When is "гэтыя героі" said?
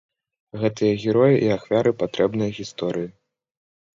0.61-1.35